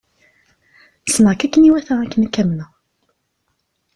[1.07, 2.69] Ssneɣ-k akken i iwata akken ad k-amneɣ.